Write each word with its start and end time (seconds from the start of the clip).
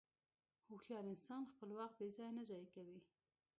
هوښیار 0.67 1.05
انسان 1.13 1.41
خپل 1.51 1.69
وخت 1.79 1.95
بېځایه 1.99 2.31
نه 2.37 2.43
ضایع 2.49 2.67
کوي. 2.75 2.99